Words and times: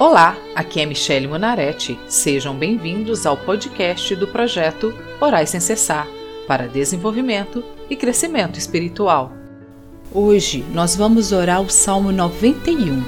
Olá, 0.00 0.34
aqui 0.54 0.80
é 0.80 0.86
Michele 0.86 1.28
Monaretti. 1.28 2.00
Sejam 2.08 2.54
bem-vindos 2.54 3.26
ao 3.26 3.36
podcast 3.36 4.16
do 4.16 4.26
projeto 4.26 4.94
Orais 5.20 5.50
Sem 5.50 5.60
Cessar 5.60 6.08
para 6.48 6.66
desenvolvimento 6.66 7.62
e 7.90 7.94
crescimento 7.94 8.58
espiritual. 8.58 9.30
Hoje 10.10 10.64
nós 10.72 10.96
vamos 10.96 11.32
orar 11.32 11.60
o 11.60 11.68
Salmo 11.68 12.10
91, 12.12 13.04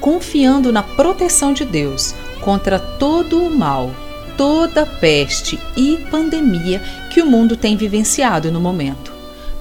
confiando 0.00 0.70
na 0.70 0.82
proteção 0.82 1.54
de 1.54 1.64
Deus 1.64 2.14
contra 2.42 2.78
todo 2.78 3.42
o 3.42 3.50
mal, 3.50 3.90
toda 4.36 4.84
peste 4.84 5.58
e 5.74 5.96
pandemia 6.10 6.82
que 7.10 7.22
o 7.22 7.26
mundo 7.26 7.56
tem 7.56 7.74
vivenciado 7.74 8.52
no 8.52 8.60
momento. 8.60 9.10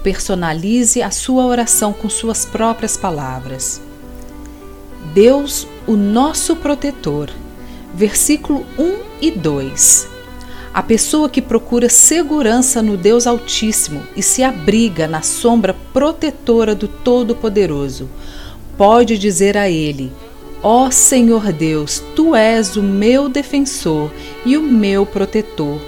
Personalize 0.03 1.01
a 1.01 1.11
sua 1.11 1.45
oração 1.45 1.93
com 1.93 2.09
suas 2.09 2.45
próprias 2.45 2.97
palavras. 2.97 3.81
Deus, 5.13 5.65
o 5.87 5.95
nosso 5.95 6.55
protetor. 6.55 7.29
Versículo 7.93 8.65
1 8.77 8.95
e 9.21 9.31
2. 9.31 10.07
A 10.73 10.83
pessoa 10.83 11.27
que 11.27 11.41
procura 11.41 11.89
segurança 11.89 12.83
no 12.83 12.95
Deus 12.95 13.25
Altíssimo 13.25 14.03
e 14.15 14.21
se 14.21 14.43
abriga 14.43 15.07
na 15.07 15.23
sombra 15.23 15.73
protetora 15.91 16.75
do 16.75 16.87
Todo-Poderoso, 16.87 18.07
pode 18.77 19.17
dizer 19.17 19.57
a 19.57 19.67
Ele: 19.69 20.11
Ó 20.61 20.85
oh 20.85 20.91
Senhor 20.91 21.51
Deus, 21.51 22.03
tu 22.15 22.35
és 22.35 22.75
o 22.75 22.83
meu 22.83 23.27
defensor 23.29 24.11
e 24.45 24.55
o 24.57 24.61
meu 24.61 25.05
protetor. 25.05 25.79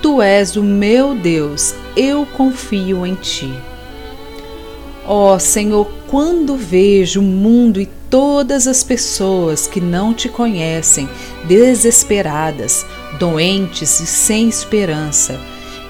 Tu 0.00 0.22
és 0.22 0.56
o 0.56 0.62
meu 0.62 1.14
Deus, 1.14 1.74
eu 1.94 2.24
confio 2.24 3.04
em 3.04 3.14
ti. 3.16 3.52
Ó 5.06 5.34
oh, 5.34 5.38
Senhor, 5.38 5.86
quando 6.06 6.56
vejo 6.56 7.20
o 7.20 7.24
mundo 7.24 7.80
e 7.80 7.88
todas 8.10 8.66
as 8.66 8.82
pessoas 8.82 9.68
que 9.68 9.80
não 9.80 10.12
te 10.12 10.28
conhecem, 10.28 11.08
desesperadas, 11.46 12.84
doentes 13.18 14.00
e 14.00 14.06
sem 14.06 14.48
esperança. 14.48 15.40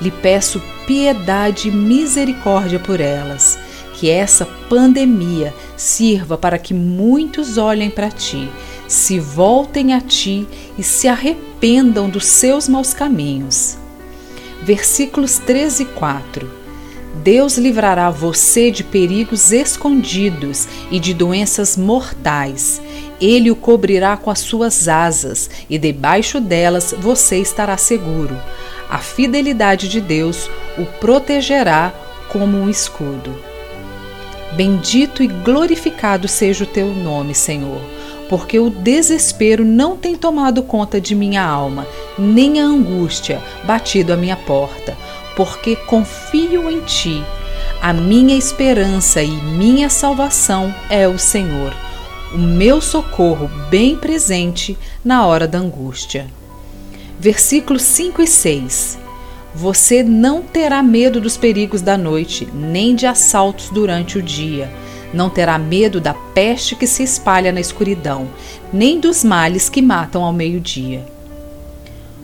Lhe 0.01 0.11
peço 0.11 0.63
piedade 0.87 1.69
e 1.69 1.73
misericórdia 1.73 2.79
por 2.79 3.01
elas. 3.01 3.59
Que 3.95 4.09
essa 4.09 4.47
pandemia 4.69 5.53
sirva 5.77 6.39
para 6.39 6.59
que 6.59 6.73
muitos 6.73 7.59
olhem 7.59 7.91
para 7.91 8.11
ti, 8.11 8.49
se 8.89 9.19
voltem 9.19 9.93
a 9.93 10.01
ti 10.01 10.49
e 10.79 10.83
se 10.83 11.07
arrependam 11.07 12.09
dos 12.09 12.25
seus 12.25 12.67
maus 12.67 12.95
caminhos. 12.95 13.77
Versículos 14.63 15.39
13 15.39 15.83
e 15.83 15.87
4 15.87 16.60
Deus 17.23 17.59
livrará 17.59 18.09
você 18.09 18.71
de 18.71 18.83
perigos 18.83 19.53
escondidos 19.53 20.67
e 20.91 20.99
de 20.99 21.13
doenças 21.13 21.77
mortais. 21.77 22.81
Ele 23.21 23.51
o 23.51 23.57
cobrirá 23.57 24.17
com 24.17 24.31
as 24.31 24.39
suas 24.39 24.89
asas, 24.89 25.51
e 25.69 25.77
debaixo 25.77 26.41
delas 26.41 26.95
você 26.99 27.37
estará 27.37 27.77
seguro. 27.77 28.41
A 28.89 28.99
fidelidade 28.99 29.89
de 29.89 30.01
Deus 30.01 30.49
o 30.79 30.87
protegerá 30.99 31.93
como 32.31 32.57
um 32.57 32.71
escudo. 32.71 33.35
Bendito 34.53 35.23
e 35.23 35.27
glorificado 35.27 36.27
seja 36.27 36.65
o 36.65 36.67
teu 36.67 36.89
nome, 36.89 37.35
Senhor, 37.35 37.83
porque 38.31 38.59
o 38.59 38.71
desespero 38.71 39.63
não 39.63 39.95
tem 39.95 40.17
tomado 40.17 40.63
conta 40.63 40.99
de 40.99 41.15
minha 41.15 41.45
alma, 41.45 41.87
nem 42.19 42.61
a 42.61 42.65
angústia 42.65 43.43
batido 43.65 44.13
à 44.13 44.17
minha 44.17 44.37
porta 44.37 44.97
porque 45.37 45.77
confio 45.77 46.71
em 46.71 46.81
ti. 46.81 47.25
A 47.81 47.93
minha 47.93 48.37
esperança 48.37 49.23
e 49.23 49.31
minha 49.31 49.89
salvação 49.89 50.75
é 50.89 51.09
o 51.09 51.19
Senhor, 51.19 51.75
o 52.35 52.39
meu 52.39 52.81
socorro 52.81 53.51
bem 53.71 53.97
presente 53.97 54.79
na 55.05 55.27
hora 55.27 55.49
da 55.49 55.59
angústia. 55.59 56.27
Versículos 57.19 57.83
5 57.83 58.23
e 58.23 58.27
6. 58.27 58.99
Você 59.55 60.03
não 60.03 60.43
terá 60.43 60.83
medo 60.83 61.21
dos 61.21 61.37
perigos 61.37 61.83
da 61.83 61.99
noite, 61.99 62.47
nem 62.55 62.95
de 62.95 63.07
assaltos 63.07 63.69
durante 63.71 64.17
o 64.17 64.23
dia. 64.23 64.71
Não 65.13 65.29
terá 65.29 65.59
medo 65.59 66.01
da 66.01 66.15
peste 66.15 66.77
que 66.77 66.87
se 66.87 67.03
espalha 67.03 67.51
na 67.51 67.61
escuridão, 67.61 68.29
nem 68.73 69.01
dos 69.01 69.25
males 69.25 69.69
que 69.69 69.83
matam 69.83 70.23
ao 70.23 70.33
meio-dia. 70.33 71.05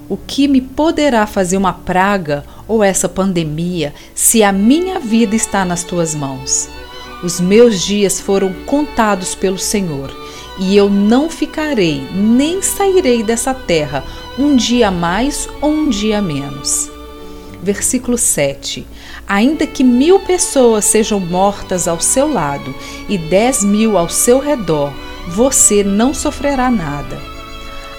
O 0.08 0.16
que 0.16 0.46
me 0.46 0.60
poderá 0.60 1.26
fazer 1.26 1.56
uma 1.56 1.72
praga 1.72 2.44
ou 2.68 2.82
essa 2.82 3.08
pandemia 3.08 3.94
se 4.14 4.42
a 4.42 4.52
minha 4.52 4.98
vida 4.98 5.36
está 5.36 5.64
nas 5.64 5.84
tuas 5.84 6.14
mãos? 6.14 6.68
Os 7.22 7.40
meus 7.40 7.82
dias 7.82 8.20
foram 8.20 8.52
contados 8.66 9.34
pelo 9.34 9.58
Senhor, 9.58 10.14
e 10.58 10.76
eu 10.76 10.88
não 10.88 11.28
ficarei 11.30 12.00
nem 12.14 12.62
sairei 12.62 13.22
dessa 13.22 13.52
terra 13.54 14.04
um 14.38 14.56
dia 14.56 14.90
mais 14.90 15.48
ou 15.60 15.70
um 15.70 15.88
dia 15.88 16.20
menos. 16.20 16.90
Versículo 17.62 18.18
7: 18.18 18.86
Ainda 19.26 19.66
que 19.66 19.82
mil 19.82 20.20
pessoas 20.20 20.84
sejam 20.84 21.18
mortas 21.18 21.88
ao 21.88 22.00
seu 22.00 22.30
lado 22.32 22.74
e 23.08 23.16
dez 23.16 23.64
mil 23.64 23.96
ao 23.96 24.08
seu 24.08 24.38
redor, 24.38 24.92
você 25.28 25.82
não 25.82 26.12
sofrerá 26.12 26.70
nada 26.70 27.35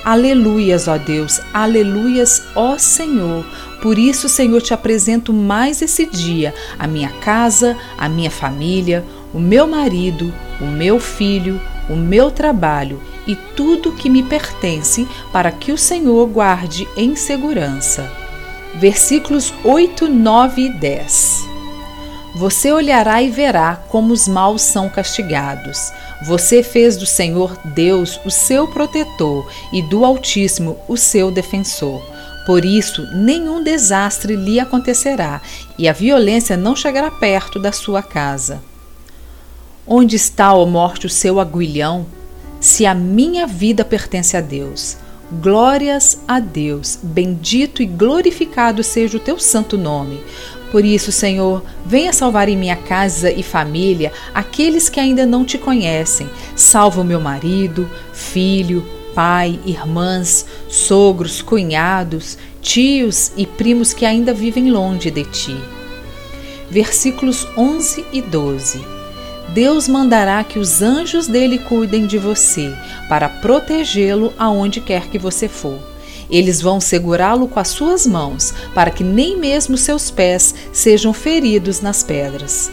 Aleluias, 0.08 0.88
ó 0.88 0.98
Deus, 0.98 1.42
aleluias, 1.54 2.42
ó 2.56 2.78
Senhor. 2.78 3.46
Por 3.82 4.00
isso, 4.00 4.30
Senhor, 4.30 4.62
te 4.62 4.74
apresento 4.74 5.34
mais 5.34 5.82
esse 5.82 6.06
dia, 6.06 6.54
a 6.80 6.88
minha 6.88 7.10
casa, 7.10 7.76
a 7.98 8.08
minha 8.08 8.32
família, 8.32 9.04
o 9.34 9.38
meu 9.38 9.68
marido, 9.68 10.34
o 10.62 10.66
meu 10.66 10.98
filho, 10.98 11.60
o 11.90 11.96
meu 11.98 12.32
trabalho 12.32 13.02
e 13.28 13.36
tudo 13.36 13.92
que 13.92 14.10
me 14.10 14.24
pertence, 14.24 15.06
para 15.34 15.52
que 15.52 15.74
o 15.74 15.78
Senhor 15.78 16.26
guarde 16.28 16.88
em 16.96 17.14
segurança. 17.14 18.10
Versículos 18.76 19.54
8, 19.62 20.08
9 20.08 20.62
e 20.62 20.70
10. 20.70 21.57
Você 22.38 22.72
olhará 22.72 23.20
e 23.24 23.32
verá 23.32 23.82
como 23.90 24.14
os 24.14 24.28
maus 24.28 24.62
são 24.62 24.88
castigados. 24.90 25.92
Você 26.28 26.62
fez 26.62 26.96
do 26.96 27.06
Senhor 27.06 27.58
Deus 27.66 28.20
o 28.24 28.30
seu 28.30 28.68
protetor 28.68 29.52
e 29.74 29.82
do 29.82 30.06
Altíssimo 30.06 30.78
o 30.88 30.96
seu 30.96 31.32
defensor. 31.32 32.00
Por 32.46 32.64
isso, 32.64 33.08
nenhum 33.12 33.64
desastre 33.64 34.36
lhe 34.36 34.60
acontecerá 34.60 35.42
e 35.80 35.90
a 35.90 35.94
violência 35.94 36.56
não 36.56 36.76
chegará 36.76 37.10
perto 37.10 37.60
da 37.60 37.72
sua 37.72 38.04
casa. 38.04 38.62
Onde 39.88 40.16
está, 40.16 40.54
ó 40.54 40.64
morte, 40.64 41.08
o 41.08 41.10
seu 41.10 41.40
aguilhão? 41.40 42.06
Se 42.60 42.86
a 42.86 42.94
minha 42.94 43.48
vida 43.48 43.84
pertence 43.84 44.38
a 44.38 44.42
Deus. 44.42 44.98
Glórias 45.42 46.20
a 46.26 46.40
Deus, 46.40 46.98
bendito 47.04 47.82
e 47.82 47.86
glorificado 47.86 48.82
seja 48.82 49.18
o 49.18 49.20
teu 49.20 49.38
santo 49.38 49.78
nome. 49.78 50.24
Por 50.72 50.84
isso, 50.84 51.12
Senhor, 51.12 51.64
venha 51.86 52.12
salvar 52.12 52.50
em 52.50 52.58
minha 52.58 52.76
casa 52.76 53.32
e 53.32 53.42
família 53.42 54.12
aqueles 54.34 54.90
que 54.90 55.00
ainda 55.00 55.26
não 55.26 55.46
te 55.46 55.58
conhecem. 55.58 56.30
Salva 56.56 57.02
o 57.02 57.06
meu 57.06 57.22
marido, 57.22 57.90
filho, 58.12 58.86
pai, 59.16 59.60
irmãs, 59.66 60.46
sogros, 60.68 61.42
cunhados, 61.42 62.38
tios 62.62 63.32
e 63.38 63.46
primos 63.46 63.94
que 63.94 64.06
ainda 64.06 64.34
vivem 64.34 64.70
longe 64.70 65.10
de 65.10 65.24
ti. 65.24 65.58
Versículos 66.70 67.48
11 67.58 68.06
e 68.12 68.22
12. 68.22 68.98
Deus 69.54 69.88
mandará 69.88 70.44
que 70.44 70.60
os 70.60 70.82
anjos 70.82 71.28
dele 71.28 71.58
cuidem 71.58 72.06
de 72.06 72.18
você, 72.18 72.76
para 73.08 73.30
protegê-lo 73.30 74.34
aonde 74.38 74.82
quer 74.82 75.08
que 75.08 75.18
você 75.18 75.48
for. 75.48 75.80
Eles 76.30 76.62
vão 76.62 76.80
segurá-lo 76.80 77.48
com 77.48 77.60
as 77.60 77.70
suas 77.70 78.06
mãos, 78.06 78.54
para 78.74 78.92
que 78.92 79.04
nem 79.04 79.38
mesmo 79.38 79.78
seus 79.78 80.12
pés 80.12 80.54
sejam 80.74 81.14
feridos 81.14 81.82
nas 81.82 82.04
pedras. 82.04 82.70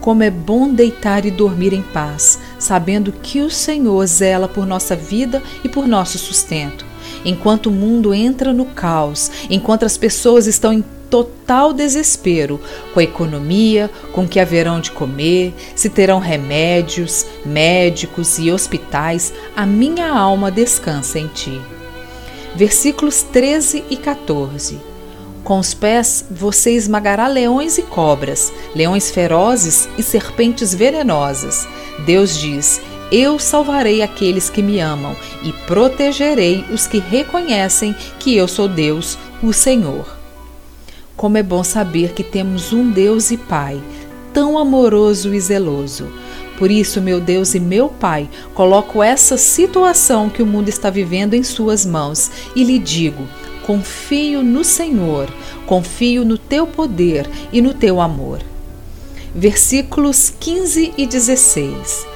Como 0.00 0.22
é 0.22 0.30
bom 0.30 0.72
deitar 0.72 1.26
e 1.26 1.30
dormir 1.30 1.72
em 1.72 1.82
paz, 1.82 2.38
sabendo 2.58 3.12
que 3.12 3.40
o 3.40 3.50
Senhor 3.50 4.06
zela 4.06 4.48
por 4.48 4.64
nossa 4.64 4.96
vida 4.96 5.42
e 5.62 5.68
por 5.68 5.86
nosso 5.86 6.18
sustento. 6.18 6.86
Enquanto 7.24 7.66
o 7.66 7.72
mundo 7.72 8.14
entra 8.14 8.52
no 8.52 8.64
caos, 8.64 9.30
enquanto 9.50 9.84
as 9.84 9.98
pessoas 9.98 10.46
estão 10.46 10.72
em 10.72 10.82
total 11.10 11.72
desespero 11.72 12.60
com 12.94 13.00
a 13.00 13.02
economia, 13.02 13.90
com 14.12 14.22
o 14.22 14.28
que 14.28 14.38
haverão 14.38 14.80
de 14.80 14.92
comer, 14.92 15.52
se 15.74 15.90
terão 15.90 16.20
remédios, 16.20 17.26
médicos 17.44 18.38
e 18.38 18.50
hospitais, 18.50 19.34
a 19.54 19.66
minha 19.66 20.08
alma 20.08 20.50
descansa 20.50 21.18
em 21.18 21.26
ti 21.26 21.60
versículos 22.54 23.22
13 23.22 23.84
e 23.90 23.96
14. 23.96 24.78
Com 25.42 25.58
os 25.58 25.72
pés 25.72 26.24
você 26.30 26.72
esmagará 26.72 27.26
leões 27.26 27.78
e 27.78 27.82
cobras, 27.82 28.52
leões 28.74 29.10
ferozes 29.10 29.88
e 29.96 30.02
serpentes 30.02 30.74
venenosas. 30.74 31.66
Deus 32.04 32.38
diz: 32.38 32.80
Eu 33.10 33.38
salvarei 33.38 34.02
aqueles 34.02 34.50
que 34.50 34.62
me 34.62 34.80
amam 34.80 35.16
e 35.42 35.52
protegerei 35.66 36.64
os 36.70 36.86
que 36.86 36.98
reconhecem 36.98 37.94
que 38.18 38.36
eu 38.36 38.46
sou 38.46 38.68
Deus, 38.68 39.18
o 39.42 39.52
Senhor. 39.52 40.16
Como 41.16 41.36
é 41.36 41.42
bom 41.42 41.64
saber 41.64 42.12
que 42.12 42.22
temos 42.22 42.72
um 42.72 42.90
Deus 42.90 43.30
e 43.30 43.36
Pai, 43.36 43.80
tão 44.32 44.58
amoroso 44.58 45.34
e 45.34 45.40
zeloso 45.40 46.10
Por 46.60 46.70
isso, 46.70 47.00
meu 47.00 47.22
Deus 47.22 47.54
e 47.54 47.58
meu 47.58 47.88
Pai, 47.88 48.28
coloco 48.52 49.02
essa 49.02 49.38
situação 49.38 50.28
que 50.28 50.42
o 50.42 50.46
mundo 50.46 50.68
está 50.68 50.90
vivendo 50.90 51.32
em 51.32 51.42
Suas 51.42 51.86
mãos 51.86 52.30
e 52.54 52.62
lhe 52.62 52.78
digo: 52.78 53.26
confio 53.62 54.42
no 54.42 54.62
Senhor, 54.62 55.32
confio 55.64 56.22
no 56.22 56.36
teu 56.36 56.66
poder 56.66 57.26
e 57.50 57.62
no 57.62 57.72
teu 57.72 57.98
amor. 57.98 58.40
Versículos 59.34 60.34
15 60.38 60.92
e 60.98 61.06
16. 61.06 62.06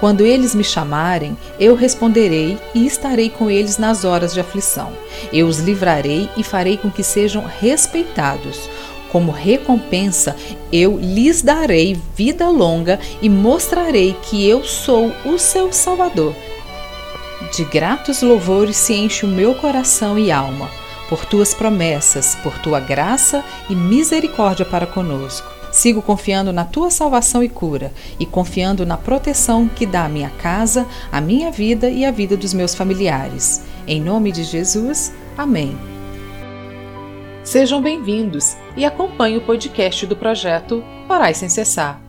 Quando 0.00 0.26
eles 0.26 0.56
me 0.56 0.64
chamarem, 0.64 1.38
eu 1.60 1.76
responderei 1.76 2.58
e 2.74 2.84
estarei 2.84 3.30
com 3.30 3.48
eles 3.48 3.78
nas 3.78 4.04
horas 4.04 4.34
de 4.34 4.40
aflição. 4.40 4.92
Eu 5.32 5.46
os 5.46 5.60
livrarei 5.60 6.28
e 6.36 6.42
farei 6.42 6.76
com 6.76 6.90
que 6.90 7.04
sejam 7.04 7.44
respeitados. 7.44 8.68
Como 9.14 9.30
recompensa, 9.30 10.34
eu 10.72 10.98
lhes 10.98 11.40
darei 11.40 11.96
vida 12.16 12.48
longa 12.48 12.98
e 13.22 13.28
mostrarei 13.28 14.12
que 14.24 14.44
eu 14.44 14.64
sou 14.64 15.12
o 15.24 15.38
seu 15.38 15.72
Salvador. 15.72 16.34
De 17.54 17.64
gratos 17.64 18.22
louvores 18.22 18.76
se 18.76 18.92
enche 18.92 19.24
o 19.24 19.28
meu 19.28 19.54
coração 19.54 20.18
e 20.18 20.32
alma, 20.32 20.68
por 21.08 21.24
tuas 21.24 21.54
promessas, 21.54 22.34
por 22.42 22.58
tua 22.58 22.80
graça 22.80 23.44
e 23.70 23.76
misericórdia 23.76 24.64
para 24.64 24.84
conosco. 24.84 25.48
Sigo 25.70 26.02
confiando 26.02 26.52
na 26.52 26.64
tua 26.64 26.90
salvação 26.90 27.40
e 27.40 27.48
cura 27.48 27.92
e 28.18 28.26
confiando 28.26 28.84
na 28.84 28.96
proteção 28.96 29.68
que 29.68 29.86
dá 29.86 30.06
à 30.06 30.08
minha 30.08 30.30
casa, 30.30 30.88
à 31.12 31.20
minha 31.20 31.52
vida 31.52 31.88
e 31.88 32.04
à 32.04 32.10
vida 32.10 32.36
dos 32.36 32.52
meus 32.52 32.74
familiares. 32.74 33.62
Em 33.86 34.00
nome 34.00 34.32
de 34.32 34.42
Jesus, 34.42 35.12
amém. 35.38 35.93
Sejam 37.44 37.80
bem-vindos 37.82 38.56
e 38.74 38.86
acompanhe 38.86 39.36
o 39.36 39.40
podcast 39.42 40.06
do 40.06 40.16
projeto 40.16 40.82
Orais 41.08 41.36
Sem 41.36 41.50
Cessar 41.50 42.03